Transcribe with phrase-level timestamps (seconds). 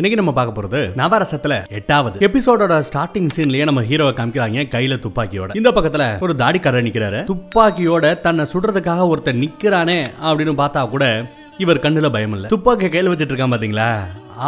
[0.00, 5.56] இன்னைக்கு நம்ம பார்க்க போறது நவரசத்துல எட்டாவது எபிசோடோட ஸ்டார்டிங் சீன்லயே நம்ம ஹீரோவை காமிக்கிறாங்க கையில துப்பாக்கியோட.
[5.56, 7.20] இந்த பக்கத்துல ஒரு தாடிக்காரர் நிக்கிறாரு.
[7.24, 11.26] துப்பாக்கியோட தன்னை சுடுறதுக்காக ஒருத்தர் நிக்கிறானே அப்படின்னு பார்த்தா கூட
[11.58, 12.46] இவர் கண்ணுல பயம் இல்ல.
[12.46, 13.90] துப்பாக்கி கையில வச்சிட்டு இருக்கான் பாத்தீங்களா?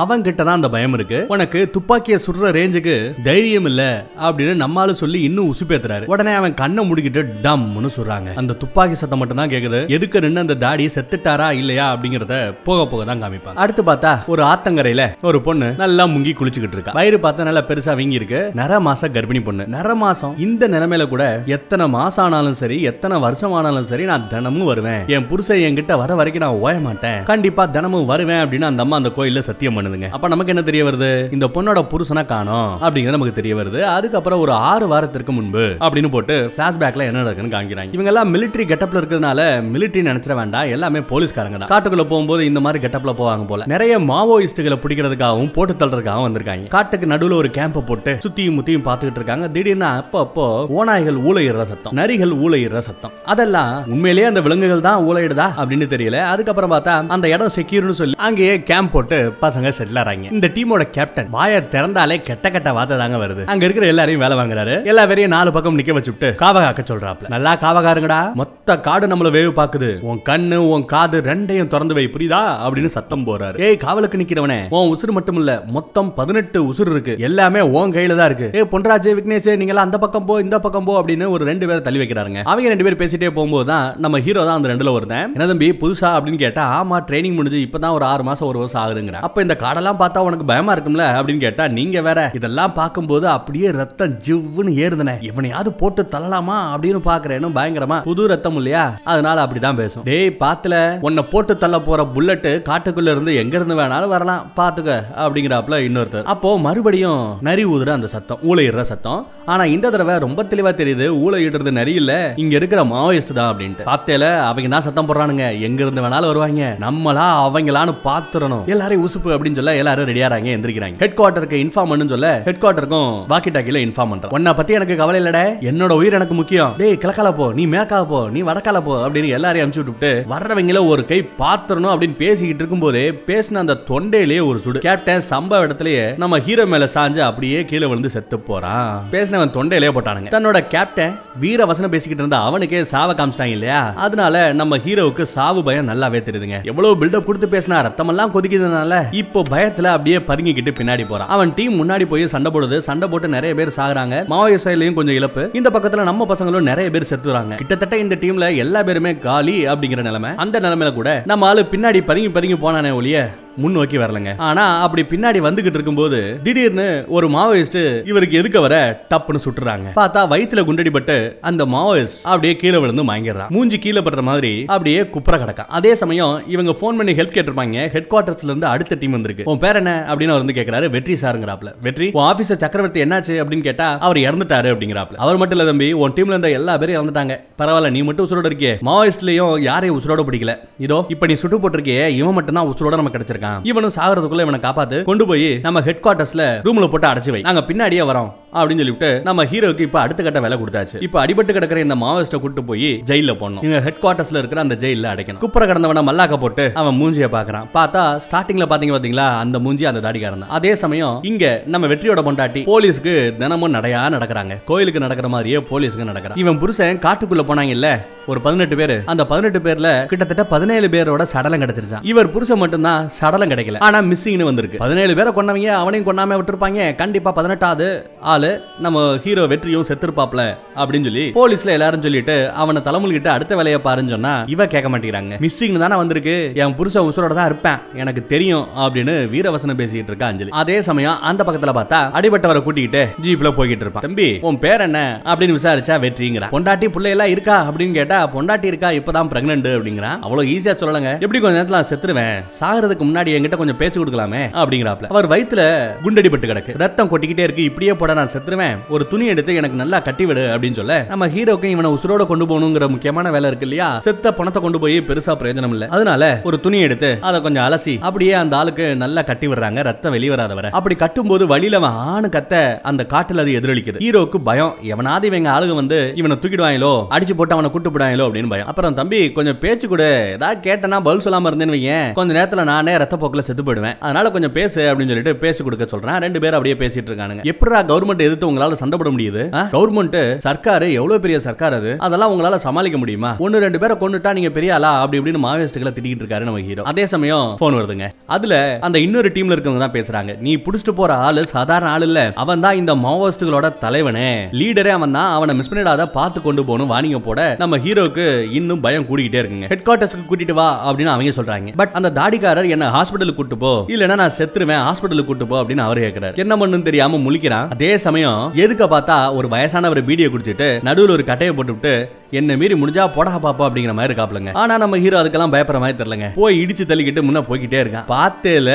[0.01, 1.19] அவன் கிட்ட தான் அந்த பயம் இருக்கு.
[1.35, 2.95] உனக்கு துப்பாக்கியை சுடுற ரேஞ்சுக்கு
[3.27, 3.83] தைரியம் இல்ல
[4.27, 6.05] அப்படின்னு நம்மால சொல்லி இன்னும் உசுப்பேத்துறாரு.
[6.13, 8.29] உடனே அவன் கண்ணை முடிக்கிட்டு டம்னு சொல்றாங்க.
[8.41, 9.81] அந்த துப்பாக்கி சத்தம் மட்டும் தான் கேக்குது.
[9.97, 12.37] எதுக்கு நின்று அந்த தாடி செத்துட்டாரா இல்லையா அப்படிங்கறத
[12.69, 16.97] போக போக தான் காமிப்பாங்க அடுத்து பார்த்தா ஒரு ஆத்தங்கரையில ஒரு பொண்ணு நல்லா முங்கி குளிச்சுக்கிட்டு இருக்கா.
[16.99, 18.41] வயிறு பார்த்தா நல்லா பெருசா வீங்கி இருக்கு.
[18.63, 19.67] நர மாச கர்ப்பிணி பொண்ணு.
[19.77, 21.25] நர மாசம் இந்த நிலைமையில கூட
[21.59, 25.05] எத்தனை மாசம் ஆனாலும் சரி எத்தனை வருஷம் ஆனாலும் சரி நான் தினமும் வருவேன்.
[25.17, 29.13] என் புருஷன் என்கிட்ட வர வரைக்கும் நான் ஓய மாட்டேன் கண்டிப்பா தினமும் வருவேன் அப்படின்னு அந்த அம்மா அந்த
[29.19, 30.11] கோயில்ல சத்தியம் பண்ணுதுங்க.
[30.17, 31.11] அப்ப நமக்கு என்ன தெரிய வருது?
[31.39, 33.81] இந்த பொண்ணோட புருஷனை காணோம் அப்படிங்கிறது நமக்கு தெரிய வருது.
[33.97, 37.95] அதுக்கப்புறம் ஒரு ஆறு வாரத்திற்கு முன்பு அப்படின்னு போட்டு பிளாஷ்பேக்ல என்ன நடக்குன்னு காமிக்கிறாங்க.
[37.97, 39.41] இவங்க எல்லாம் மிலிட்டரி கெட்டப்ல இருக்கிறதுனால
[39.75, 40.69] மிலிட்டரி நினைச்சிட வேண்டாம்.
[40.77, 41.71] எல்லாமே போலீஸ்காரங்க தான்.
[41.73, 43.67] காட்டுக்குள்ள போகும்போது இந்த மாதிரி கெட்டப்ல போவாங்க போல.
[43.75, 46.67] நிறைய மாவோயிஸ்டுகளை பிடிக்கிறதுக்காகவும் போட்டு தள்ளுறதுக்காகவும் வந்திருக்காங்க.
[46.77, 49.49] காட்டுக்கு நடுவுல ஒரு கேம்ப போட்டு சுத்தியும் முத்தியும் பார்த்துக்கிட்டு இருக்காங்க.
[49.57, 50.47] திடீர்னு அப்போ அப்போ
[50.79, 53.15] ஓநாய்கள் ஊழையிற சத்தம் நரிகள் ஊழையிற சத்தம்.
[53.33, 56.19] அதெல்லாம் உண்மையிலேயே அந்த விலங்குகள் தான் ஊழையிடுதா அப்படின்னு தெரியல.
[56.33, 61.31] அதுக்கப்புறம் பார்த்தா அந்த இடம் செக்யூர்னு சொல்லி அங்கேயே கேம்ப் போட்டு பசங்க செட்டில் ஆறாங்க இந்த டீமோட கேப்டன்
[61.37, 63.43] வாய திறந்தாலே கெட்ட கெட்ட வார்த்தை தாங்க வருது.
[63.53, 64.75] அங்க இருக்கிற எல்லாரையும் வேலை வாங்குறாரு.
[64.91, 67.29] எல்லா பேரையும் நாலு பக்கம் நிக்க வச்சுட்டு காவ காக்க சொல்றாப்ல.
[67.35, 68.21] நல்லா காவகாருங்கடா.
[68.41, 69.91] மொத்த காடு நம்மள வேவு பாக்குது.
[70.11, 72.43] உன் கண்ணு உன் காது ரெண்டையும் திறந்து வை புரியுதா?
[72.67, 74.61] அப்படின்னு சத்தம் போறாரு ஏய் காவலுக்கு நிக்கிறவனே.
[74.79, 77.17] உன் உசுறு மட்டும் இல்ல மொத்தம் பதினெட்டு உசுறு இருக்கு.
[77.29, 78.51] எல்லாமே உன் கையில தான் இருக்கு.
[78.59, 82.01] ஏ பொன்ராஜ் விக்னேஷ் நீங்க அந்த பக்கம் போ இந்த பக்கம் போ அப்படின்னு ஒரு ரெண்டு பேரை தள்ளி
[82.03, 85.27] வைக்கிறாங்க அவங்க ரெண்டு பேர் பேசிட்டே போகும்போது தான் நம்ம ஹீரோ தான் அந்த ரெண்டுல ஒருத்தன்.
[85.37, 89.21] என்ன தம்பி புதுசா அப்படின்னு கேட்டா ஆமா ட்ரைனிங் முடிஞ்சு இப்பதான் ஒரு ஆறு மாசம் ஒரு வருஷம் ஆகுதுங்கிற
[89.29, 94.15] அப்ப இந்த காடெல்லாம் பார்த்தா உனக்கு பயமா இருக்கும்ல அப்படின்னு கேட்டா நீங்க வேற இதெல்லாம் பார்க்கும்போது அப்படியே ரத்தம்
[94.27, 95.15] ஜிவ்னு ஏறுதுனே.
[95.31, 98.85] இவனையாவது போட்டு தள்ளலாமா அப்படின்னு பாக்குறேன்னு பயங்கரமா புது ரத்தம் இல்லையா?
[99.13, 100.05] அதனால அப்படிதான் பேசும்.
[100.09, 100.75] டேய் பாத்துல
[101.09, 104.47] உன்னை போட்டு தள்ள போற புல்லட் காட்டுக்குள்ள இருந்து எங்க இருந்து வேணாலும் வரலாம்.
[104.61, 104.91] பாத்துக்க
[105.25, 106.29] அப்படிங்கிறாப்ல இன்னொருத்தர்.
[106.35, 109.23] அப்போ மறுபடியும் நரி ஊதுற அந்த சத்தம் ஊழையிடுற சத்தம்.
[109.53, 113.87] ஆனா இந்த தடவை ரொம்ப தெளிவா தெரியுது ஊழையிடுறது நரி இல்ல இங்க இருக்கிற மாவோயிஸ்ட் தான் அப்படின்ட்டு.
[113.91, 115.47] பாத்தேல அவங்க தான் சத்தம் போடுறானுங்க?
[115.69, 116.69] எங்க இருந்து வேணாலும் வருவாங்க.
[116.85, 118.65] நம்மளா அவங்களான்னு பாத்துறணும்.
[118.75, 120.99] எல்லாரையும் உசுப்பு அப்படின்னு சொல்ல எல்லாரும் ரெடியாராங்க எந்திரிக்கிறாங்க.
[120.99, 125.21] ஹெட் குவார்டருக்கு இன்ஃபார்ம் பண்ணு சொல்ல ஹெட் குவார்டருக்கும் வாக்கி டாக்கில இன்ஃபார்ம் பண்றேன் உன்னை பத்தி எனக்கு கவலை
[125.23, 125.45] இல்லடா.
[125.71, 126.75] என்னோட உயிர் எனக்கு முக்கியம்.
[126.79, 131.05] டேய் கிழக்கால போ நீ மேக்கால போ நீ வடக்கால போ அப்படின்னு எல்லாரையும் அனுப்பிச்சு விட்டுட்டு வர்றவங்கள ஒரு
[131.05, 134.79] கை பாத்திரணும் அப்படின்னு பேசிக்கிட்டு இருக்கும்போதே பேசின அந்த தொண்டையிலேயே ஒரு சுடு.
[134.79, 139.03] கேப்டன் சம்பவ இடத்துலயே நம்ம ஹீரோ மேல சாஞ்சு அப்படியே கீழே விழுந்து செத்து போறான்.
[139.11, 140.31] பேசினவன் தொண்டையிலேயே போட்டானுங்க.
[140.37, 143.93] தன்னோட கேப்டன் வீர வசனம் பேசிக்கிட்டு இருந்தா அவனுக்கே சாவ காமிச்சிட்டாங்க இல்லையா?
[144.07, 146.59] அதனால நம்ம ஹீரோவுக்கு சாவு பயம் நல்லாவே தெரியுதுங்க.
[146.65, 151.29] எவ்வளவு பில்டப் கொடுத்து பேசினா ரத்தமெல்லாம் கொதிக்குதுனால இப்ப இப்போ பயத்துல அப்படியே பதுங்கிக்கிட்டு பின்னாடி போறான்.
[151.29, 152.79] அவன் டீம் முன்னாடி போய் சண்டை போடுது.
[152.79, 154.17] சண்டை போட்டு நிறைய பேர் சாகுறாங்க.
[154.33, 155.51] மாவோய சைட்லயும் கொஞ்சம் இழப்பு.
[155.53, 157.55] இந்த பக்கத்துல நம்ம பசங்களும் நிறைய பேர் செத்துறாங்க.
[157.55, 160.31] கிட்டத்தட்ட இந்த டீம்ல எல்லா பேருமே காலி அப்படிங்கிற நிலைமை.
[160.37, 163.19] அந்த நிலைமையில கூட நம்ம ஆளு பின்னாடி பதுங்கி பதுங்கி போனானே ஒழிய
[163.57, 164.31] முன் நோக்கி வரலங்க.
[164.37, 168.77] ஆனா அப்படி பின்னாடி வந்துகிட்டு இருக்கும்போது திடீர்னு ஒரு மாவோயிஸ்ட் இவருக்கு எதுக்க வர
[169.11, 169.89] டப்புன்னு சுட்டுறாங்க.
[169.97, 173.51] பார்த்தா வயித்துல குண்டடிப்பட்டு அந்த மாவோயிஸ்ட் அப்படியே கீழே விழுந்து மயங்கிடுறான்.
[173.51, 177.89] மூஞ்சி கீழே படுற மாதிரி அப்படியே குப்புற கிடக்கா அதே சமயம் இவங்க ஃபோன் பண்ணி ஹெல்ப் கேட்டிருப்பாங்க.
[177.95, 179.45] ஹெட் குவார்டர்ஸ்ல இருந்து அடுத்த டீம் வந்திருக்கு.
[179.45, 179.93] உன் பேர் என்ன?
[180.09, 183.35] அப்படின்னு அவர் வந்து கேக்குறாரு வெற்றி சாருங்கிறாப்ல வெற்றி உன் ஆபீசர் சக்கரவர்த்தி என்னாச்சு?
[183.43, 187.37] அப்படின்னு கேட்டா அவர் இறந்துட்டாரு அப்படிங்கிறாப்ல அவர் மட்டும் இல்ல தம்பி உன் டீம்ல இருந்த எல்லா பேரும் இறந்துட்டாங்க.
[187.59, 188.75] பரவாயில்ல நீ மட்டும் உசுரோட இருக்கியே.
[188.89, 190.55] மாவோயிஸ்ட்லயும் யாரையும் உசுரோட பிடிக்கல.
[190.79, 193.11] இதோ இப்ப நீ சுட்டு போட்டிருக்கியே இவன் மட்டும் தான் உசுரோட நம்ம
[193.43, 193.61] இருக்கான்.
[193.63, 197.41] இவனும் சாகிறதுக்குள்ள இவனை காப்பாத்து கொண்டு போய் நம்ம ஹெட் குவார்டர்ஸ்ல ரூம்ல போட்டு அடைச்சு வை.
[197.41, 198.33] நாங்க பின்னாடியே வரோம்.
[198.59, 200.97] அப்படின்னு சொல்லிவிட்டு நம்ம ஹீரோக்கு இப்ப அடுத்த கட்ட வேலை கொடுத்தாச்சு.
[201.07, 203.65] இப்ப அடிபட்டு கிடக்கிற இந்த மாவோயிஸ்ட கூட்டு போய் ஜெயில போடணும்.
[203.67, 205.43] இவங்க ஹெட் குவார்டர்ஸ்ல இருக்கிற அந்த ஜெயில அடைக்கணும்.
[205.45, 210.45] குப்புற கடந்தவன மல்லாக்க போட்டு அவன் மூஞ்சிய பாக்குறான் பார்த்தா ஸ்டார்டிங்ல பாத்தீங்க பாத்தீங்களா அந்த மூஞ்சி அந்த தாடிக்காரன்
[210.45, 210.55] தான்.
[210.59, 214.57] அதே சமயம் இங்க நம்ம வெற்றியோட பொண்டாட்டி போலீஸ்க்கு தினமும் நடையா நடக்கிறாங்க.
[214.71, 216.41] கோயிலுக்கு நடக்கிற மாதிரியே போலீஸ்க்கு நடக்கிறான்.
[216.45, 217.89] இவன் புருஷன் காட்டுக்குள்ள போனாங்க இல்ல
[218.31, 218.95] ஒரு பதினெட்டு பேர்.
[219.13, 223.81] அந்த பதினெட்டு பேர்ல கிட்டத்தட்ட பதினேழு பேரோட சடலம் கிடைச்சிருச்சான் இவர் புருஷன் மட்டும்தான் சடலம் கிடைக்கல.
[223.87, 224.83] ஆனா மிஸ்ஸிங்னு வந்திருக்கு.
[224.85, 226.91] பதினேழு பேரை கொண்டவங்க அவனையும் கொண்டாம விட்டுருப்பாங்க.
[227.03, 227.89] கண்டிப்பா பதினெட்டாவது
[228.35, 228.42] ஆள்
[228.79, 234.45] நம்ம ஹீரோ வெற்றியும் செத்துருப்பாப்ல அப்படின்னு சொல்லி போலீஸ்ல எல்லாரும் சொல்லிட்டு அவனை தலைமுழுகிட்டு அடுத்த வேலையை பாருன்னு சொன்னா
[234.47, 235.35] இவ கேட்க மாட்டேங்கிறாங்க.
[235.41, 236.53] மிஸ்ஸிங் தானே வந்திருக்கு.
[236.55, 237.79] என் புருஷன் உசுரோட தான் இருப்பேன்.
[237.95, 240.51] எனக்கு தெரியும் அப்படின்னு வீரவசனம் பேசிக்கிட்டு இருக்கா அஞ்சலி.
[240.51, 244.03] அதே சமயம் அந்த பக்கத்துல பார்த்தா அடிபட்டவரை கூட்டிக்கிட்டு ஜீப்ல போய்கிட்டு இருப்பான்.
[244.03, 245.23] தம்பி உன் பேர் என்ன?
[245.25, 246.43] அப்படின்னு விசாரிச்சா வெற்றிங்கிற.
[246.53, 247.71] பொண்டாட்டி பிள்ளை எல்லாம் இருக்கா?
[247.71, 248.89] அப்படின்னு கேட்டா பொண்டாட்டி இருக்கா?
[248.89, 251.13] இப்பதான் பிரெக்னன்ட் அப்படிங்கிறான் அவ்வளவு ஈஸியா சொல்லலங்க.
[251.13, 252.43] எப்படி கொஞ்ச நேரத்துல செத்துருவேன்?
[252.61, 254.43] சாகிறதுக்கு முன்னாடி என்கிட்ட கொஞ்சம் பேச்சு கொடுக்கலாமே?
[254.53, 255.03] அப்படிங்கிறாப்ல.
[255.03, 256.79] அவர் வயித்துல குண்டடிபட்டு கிடக்கு.
[256.79, 257.63] ரத்தம் கொட்டிக்கிட்டே இருக்கு.
[257.63, 261.25] இப்படியே போட நான் நான் செத்துருவேன் ஒரு துணி எடுத்து எனக்கு நல்லா கட்டி விடு அப்படின்னு சொல்ல நம்ம
[261.35, 263.89] ஹீரோக்கு இவனை உசுரோட கொண்டு போகணுங்கிற முக்கியமான வேலை இருக்கு இல்லையா?
[264.07, 265.85] செத்த பணத்தை கொண்டு போய் பெருசா பிரயோஜனம் இல்ல.
[265.97, 270.55] அதனால ஒரு துணி எடுத்து அதை கொஞ்சம் அலசி அப்படியே அந்த ஆளுக்கு நல்லா கட்டி விடுறாங்க ரத்தம் வெளிவராத
[270.59, 270.71] வர.
[270.79, 272.55] அப்படி கட்டும்போது வழியில அவன் ஆணு கத்த
[272.91, 274.03] அந்த காட்டுல அது எதிரொலிக்குது.
[274.07, 278.71] ஹீரோக்கு பயம் எவனாவது இவங்க ஆளுங்க வந்து இவனை தூக்கிடுவாங்களோ அடிச்சு போட்டு அவனை கூட்டு போடுவாங்களோ அப்படின்னு பயம்.
[278.73, 280.11] அப்புறம் தம்பி கொஞ்சம் பேச்சு கொடு.
[280.37, 282.09] ஏதாவது கேட்டனா பதில் சொல்லாம இருந்தேன்னு வையேன்.
[282.21, 283.99] கொஞ்ச நேரத்துல நானே ரத்த போக்குல செத்து போயிடுவேன்.
[284.07, 286.21] அதனால கொஞ்சம் பேசு அப்படின்னு சொல்லிட்டு பேசி கொடுக்க சொல்றேன்.
[286.27, 287.45] ரெண்டு பேரும் அப்படியே பேசிட்டு இருக்கானுங்க.
[287.53, 289.43] எப்படா கவர்மெண்ட் எதிர்த்து உங்களால சண்டை போட முடியுது?
[289.75, 291.93] கவர்மெண்ட் சர்க்காரு எவ்வளவு பெரிய சர்க்கார் அது?
[292.07, 293.33] அதெல்லாம் உங்களால சமாளிக்க முடியுமா?
[293.47, 294.93] ஒன்னு ரெண்டு பேரை கொண்டுட்டா நீங்க பெரிய ஆளா?
[295.03, 298.09] அப்படி இப்படின்னு மாவோயிஸ்டுகளை திட்டிட்டு இருக்காரு நம்ம ஹீரோ அதே சமயம் போன் வருதுங்க.
[298.37, 298.55] அதுல
[298.89, 300.35] அந்த இன்னொரு டீம்ல இருக்கவங்க தான் பேசுறாங்க.
[300.47, 302.21] நீ புடிச்சிட்டு போற ஆளு சாதாரண ஆள் இல்ல.
[302.45, 304.29] அவன் தான் இந்த மாவோயிஸ்டுகளோட தலைவனே.
[304.61, 305.31] லீடரே அவன் தான்.
[305.37, 307.41] அவனை மிஸ் பண்ணிடாத பார்த்து கொண்டு போகணும் வாணிங்க போட.
[307.63, 308.27] நம்ம ஹீரோக்கு
[308.59, 309.69] இன்னும் பயம் கூடிக்கிட்டே இருக்குங்க.
[309.73, 311.75] ஹெட் குவார்டர்ஸ்க்கு கூட்டிட்டு வா அப்படின்னு அவங்க சொல்றாங்க.
[311.81, 313.73] பட் அந்த தாடிக்காரர் என்ன ஹாஸ்பிட்டலுக்கு கூட்டு போ.
[313.95, 316.37] இல்லனா நான் செத்துருவேன் ஹாஸ்பிட்டலுக்கு கூட்டு போ அப்படின்னு அவர் கேக்குறாரு.
[316.45, 317.69] என்ன பண்ணுன்னு தெரியாம முழிக்கிறான்.
[317.77, 321.93] அதே சமயம் சமயம் எதுக்க பார்த்தா ஒரு வயசானவர் பீடியை குடிச்சிட்டு நடுவில் ஒரு கட்டையை போட்டுவிட்டு
[322.39, 324.51] என்ன மீறி முடிஞ்சா போடா பாப்பா அப்படிங்கிற மாதிரி இருக்காப்லங்க.
[324.61, 326.29] ஆனா நம்ம ஹீரோ அதுக்கெல்லாம் பயப்படுற மாதிரி தெரியலங்க.
[326.39, 328.07] போய் இடிச்சு தள்ளிக்கிட்டு முன்ன போய்கிட்டே இருக்கான்.
[328.13, 328.71] பார்த்தேல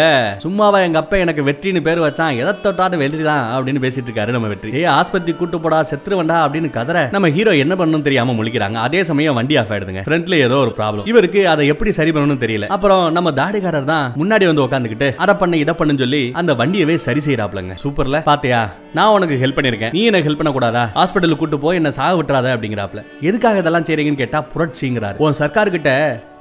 [0.45, 4.49] சும்மாவா எங்க அப்பா எனக்கு வெற்றின்னு பேர் வச்சான் எதை தொட்டாலும் வெற்றி தான் அப்படின்னு பேசிட்டு இருக்காரு நம்ம
[4.53, 4.71] வெற்றி.
[4.79, 8.79] ஏ ஆஸ்பத்திரி கூட்டு போடா செத்துருவண்டா அப்படின்னு கதற நம்ம ஹீரோ என்ன பண்ணணும் தெரியாம முழிக்கிறாங்க.
[8.87, 10.03] அதே சமயம் வண்டி ஆஃப் ஆயிடுதுங்க.
[10.09, 12.69] ஃப்ரண்ட்ல ஏதோ ஒரு ப்ராப்ளம் இவருக்கு அதை எப்படி சரி பண்ணணும்னு தெரியல.
[12.77, 17.23] அப்புறம் நம்ம தாடிக்காரர் தான் முன்னாடி வந்து உட்காந்துக்கிட்டு அதை பண்ண இதை பண்ணுன்னு சொல்லி அந்த வண்டியவே சரி
[17.27, 18.23] செய்யறாப்லங்க சூப்பர்ல.
[18.31, 18.61] பாத்தியா?
[18.97, 22.47] நான் உனக்கு ஹெல்ப் பண்ணிருக்கேன் நீ எனக்கு ஹெல்ப் பண்ண கூடாதா ஹாஸ்பிட்டலுக்கு கூட்டு போய் என்ன சாக விட்டுறாத
[22.55, 23.03] அப்படிங்கிறாப்ல.
[23.21, 25.17] எதுக்காக இதெல்லாம் செய்றீங்கன்னு கேட்டா புரட்சிங்கிறாரு.
[25.25, 25.91] உன் சர்க்கார் கிட்ட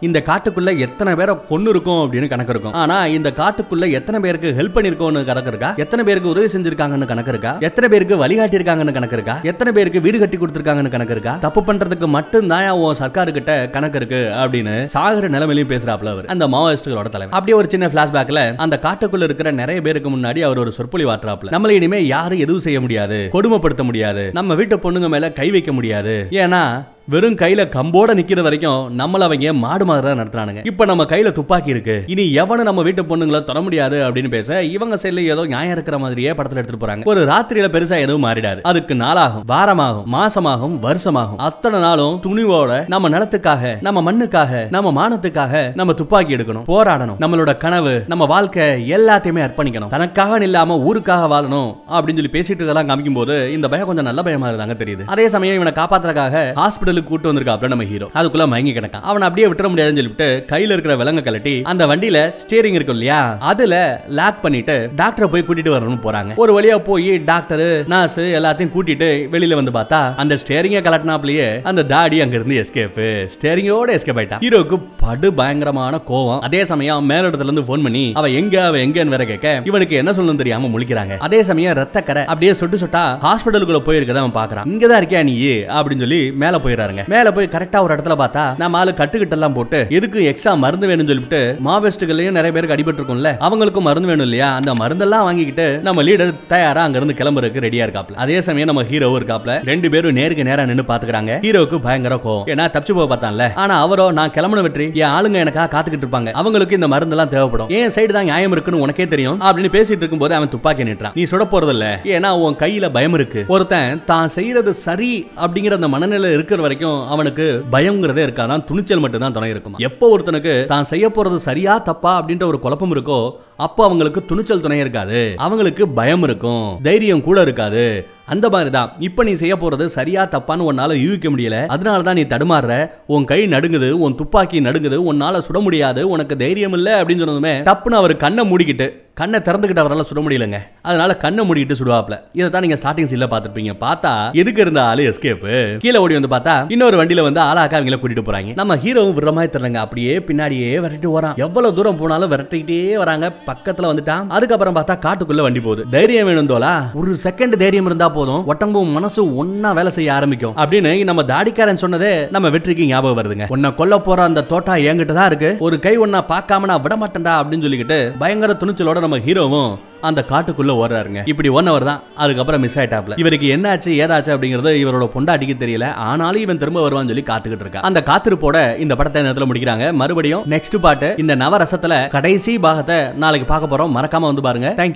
[0.00, 2.74] இந்த காட்டுக்குள்ள எத்தனை பேரை கொண்டு இருக்கும் அப்படின்னு கணக்கு இருக்கும்.
[2.80, 5.70] ஆனா இந்த காட்டுக்குள்ள எத்தனை பேருக்கு ஹெல்ப் பண்ணிருக்கோம்னு கணக்கு இருக்கா?
[5.84, 7.52] எத்தனை பேருக்கு உதவி செஞ்சிருக்காங்கன்னு கணக்கு இருக்கா?
[7.68, 9.36] எத்தனை பேருக்கு வழிகாட்டி இருக்காங்கன்னு கணக்கு இருக்கா?
[9.42, 11.34] எத்தனை பேருக்கு வீடு கட்டி கொடுத்துருக்காங்கன்னு கணக்கு இருக்கா?
[11.46, 16.26] தப்பு பண்றதுக்கு மட்டும் தான் உன் சர்க்காரு கிட்ட கணக்கு இருக்கு அப்படின்னு சாகர நிலைமையிலும் பேசுறாப்ல அவர்.
[16.34, 17.34] அந்த மாவோயிஸ்டுகளோட தலைவர்.
[17.38, 21.78] அப்படியே ஒரு சின்ன பிளாஷ்பேக்ல அந்த காட்டுக்குள்ள இருக்கிற நிறைய பேருக்கு முன்னாடி அவர் ஒரு சொற்பொழி வாட்டுறாப்ல நம்மள
[21.78, 26.16] இனிமே யாரும் எதுவும் செய்ய முடியாது கொடுமைப்படுத்த முடியாது நம்ம வீட்டு பொண்ணுங்க மேல கை வைக்க முடியாது.
[26.30, 26.62] ஏன்னா
[27.08, 30.66] வெறும் கையில கம்போட நிக்கிற வரைக்கும் நம்மள அவங்க மாடு மாதிரி தான் நடத்துறானுங்க.
[30.66, 32.04] இப்ப நம்ம கையில துப்பாக்கி இருக்கு.
[32.06, 36.30] இனி எவனும் நம்ம வீட்டு பொண்ணுங்களை தொட முடியாது அப்படின்னு பேச இவங்க சைட்ல ஏதோ நியாயம் இருக்கிற மாதிரியே
[36.30, 37.04] படத்துல எடுத்துட்டு போறாங்க.
[37.04, 38.60] ஒரு ராத்திரியில பெருசா எதுவும் மாறிடாது.
[38.62, 41.36] அதுக்கு நாளாகும் வாரமாகும் மாசமாகும் வருஷமாகும்.
[41.36, 47.20] அத்தனை நாளும் துணிவோட நம்ம நிலத்துக்காக நம்ம மண்ணுக்காக நம்ம மானத்துக்காக நம்ம துப்பாக்கி எடுக்கணும் போராடணும்.
[47.20, 49.88] நம்மளோட கனவு நம்ம வாழ்க்கை எல்லாத்தையுமே அர்ப்பணிக்கணும்.
[49.88, 54.48] தனக்காக இல்லாம ஊருக்காக வாழணும் அப்படின்னு சொல்லி பேசிட்டு இருக்கலாம் காமிக்கும் போது இந்த பயம் கொஞ்சம் நல்ல பயமா
[54.48, 55.04] இருந்தாங்க தெரியுது.
[55.06, 59.04] அதே சமயம் இவனை காப்பாத்துறதுக்காக ஹாஸ்பிட்டலுக்கு கூட்டு வந்திருக்காப்ல நம்ம ஹீரோ அதுக்குள்ள மயங்கி கிடக்கான்.
[59.10, 63.74] அவன் அப்படியே விட்டுற முடியாதுன்னு சொல்லிட்டு கையில இருக்கிற விலங்க கலட்டி அந்த வண்டியில ஸ்டீரிங் இருக்கும் இல்லையா அதுல
[64.08, 66.34] லாக் பண்ணிட்டு டாக்டரை போய் கூட்டிட்டு வரணும்னு போறாங்க.
[66.36, 72.20] ஒரு வழியா போய் டாக்டர் நர்ஸ் எல்லாத்தையும் கூட்டிட்டு வெளியில வந்து பார்த்தா அந்த ஸ்டேரிங்க கலட்டினாப்லயே அந்த தாடி
[72.20, 73.00] அங்க இருந்து எஸ்கேப்
[73.34, 74.42] ஸ்டேரிங்கோட எஸ்கேப் ஆயிட்டான்.
[74.46, 76.40] ஹீரோக்கு படு பயங்கரமான கோவம்.
[76.40, 80.42] அதே சமயம் மேலிடத்துல இருந்து போன் பண்ணி அவ எங்க அவ எங்கன்னு வேற கேட்க இவனுக்கு என்ன சொல்லணும்
[80.42, 81.16] தெரியாம முழிக்கிறாங்க.
[81.18, 85.34] அதே சமயம் ரத்த கரை அப்படியே சொட்டு சொட்டா ஹாஸ்பிட்டலுக்குள்ள போயிருக்கத அவன் பாக்குறான் இங்கதான் இருக்கியா நீ?
[85.76, 89.78] அப்படின்னு சொல்லி மேல போயிடுறாருங்க மேல போய் கரெக்டா ஒரு இடத்துல பார்த்தா நம்ம ஆளு கட்டுக்கிட்ட எல்லாம் போட்டு
[89.98, 94.48] எதுக்கு எக்ஸ்ட்ரா மருந்து வேணும்னு சொல்லிட்டு மாவெஸ்ட்டுகளையும் நிறைய பேருக்கு அடிபட்டு இருக்கும்ல அவங்களுக்கும் மருந்து வேணும் இல்லையா?
[94.58, 98.16] அந்த மருந்தெல்லாம் வாங்கிக்கிட்டு நம்ம லீடர் தயாரா அங்க இருந்து கிளம்புறதுக்கு ரெடியா இருக்காப்ல.
[98.24, 99.52] அதே சமயம் நம்ம ஹீரோ இருக்காப்ல.
[99.70, 101.32] ரெண்டு பேரும் நேருக்கு நேரா நின்னு பாத்துக்கிறாங்க.
[101.44, 102.46] ஹீரோக்கு பயங்கர கோவம்.
[102.52, 103.46] ஏன்னா தப்பிச்சு போக பார்த்தான்ல.
[103.62, 106.32] ஆனா அவரோ நான் கிளம்புன வெற்றி என் ஆளுங்க எனக்காக காத்துக்கிட்டு இருப்பாங்க.
[106.40, 107.70] அவங்களுக்கு இந்த மருந்தெல்லாம் தேவைப்படும்.
[107.78, 109.38] என் சைடு தான் நியாயம் இருக்குன்னு உனக்கே தெரியும்.
[109.46, 111.86] அப்படின்னு பேசிட்டு இருக்கும்போது அவன் துப்பாக்கி நிட்டுறான் நீ சுட போறது இல்ல
[112.16, 113.42] ஏன்னா உன் கையில பயம் இருக்கு.
[113.54, 115.10] ஒருத்தன் தான் செய்யறது சரி
[115.44, 119.74] அப்படிங்கிற அந்த மனநிலை இருக்கிற வரைக்கும் அவனுக்கு பயம்ங்கிறதே இருக்காதான் துணிச்சல் மட்டும்தான் துணை இருக்கும்?
[119.78, 124.78] எப்போ ஒருத்தனுக்கு தான் செய்ய போறது சரியா தப்பா அப்படின்ற ஒரு குழப்பம் இருக்கோ அப்போ அவங்களுக்கு துணிச்சல் துணை
[124.78, 125.34] இருக்காது.
[125.36, 128.06] அவங்களுக்கு பயம் இருக்கும் தைரியம் கூட இருக்காது.
[128.34, 128.90] அந்த மாதிரி தான்.
[129.08, 131.58] இப்போ நீ செய்ய போகிறது சரியா தப்பான்னு உன்னால் யூகிக்க முடியல.
[131.74, 132.74] அதனால தான் நீ தடுமாறுற.
[133.14, 138.00] உன் கை நடுங்குது உன் துப்பாக்கி நடுங்குது உன்னால் சுட முடியாது உனக்கு தைரியம் இல்லை அப்படின்னு சொன்னதுமே டப்புன்னு
[138.02, 138.88] அவர் கண்ணை மூடிக்கிட்டு
[139.20, 140.58] கண்ணை திறந்துக்கிட்டு அவரால் சுட முடியலங்க.
[140.88, 142.16] அதனால கண்ணை மூடிக்கிட்டு சுடுவாப்ல.
[142.38, 143.72] இதை தான் நீங்க ஸ்டார்டிங் சீன்ல பார்த்துருப்பீங்க.
[143.84, 145.46] பார்த்தா எதுக்கு இருந்த ஆளு எஸ்கேப்
[145.84, 148.52] கீழே ஓடி வந்து பார்த்தா இன்னொரு வண்டியில வந்து ஆளாக்கா அவங்கள கூட்டிட்டு போறாங்க.
[148.60, 153.32] நம்ம ஹீரோவும் விடுற மாதிரி தெரியலங்க அப்படியே பின்னாடியே விரட்டிட்டு வரான் எவ்வளவு தூரம் போனாலும் விரட்டிக்கிட்டே வராங்க.
[153.48, 154.26] பக்கத்துல வந்துட்டான்.
[154.38, 155.84] அதுக்கப்புறம் பார்த்தா காட்டுக்குள்ள வண்டி போகுது.
[155.96, 156.74] தைரியம் வேணும் தோலா.
[157.00, 160.56] ஒரு செகண்ட் தைரியம் இருந்தா போதும் ஒட்டம்பும் மனசு ஒன்னா வேலை செய்ய ஆரம்பிக்கும்.
[160.62, 163.46] அப்படின்னு நம்ம தாடிக்காரன் சொன்னதே நம்ம வெற்றிக்கு ஞாபகம் வருதுங்க.
[163.56, 165.56] உன்னை கொல்ல போற அந்த தோட்டா என்கிட்ட தான் இருக்கு.
[165.68, 170.72] ஒரு கை ஒன்னா பார்க்காம நான் விட மாட்டேன்டா அப்படின்னு சொல்லிக்கிட்டு பயங்கர துணிச்சலோட நம்ம ஹீரோவும் அந்த காட்டுக்குள்ள
[170.80, 171.22] ஓடுறாருங்க.
[171.24, 172.00] இப்படி ஒன் அவர் தான்.
[172.16, 173.14] அதுக்கப்புறம் மிஸ் ஆயிட்டாப்ல.
[173.16, 175.94] இவருக்கு என்னாச்சு ஏதாச்சு அப்படிங்கறது இவரோட பொண்டாட்டிக்கு தெரியல.
[175.94, 177.80] ஆனாலும் இவன் திரும்ப வருவான்னு சொல்லி காத்துக்கிட்டு இருக்கா.
[177.80, 179.92] அந்த காத்திருப்போட இந்த படத்தை நேரத்தில் முடிக்கிறாங்க.
[179.92, 183.94] மறுபடியும் நெக்ஸ்ட் பாட்டு இந்த நவரசத்துல கடைசி பாகத்தை நாளைக்கு பார்க்க போறோம்.
[183.96, 184.74] மறக்காம வந்து பாருங்க.
[184.76, 184.94] தேங்க்யூ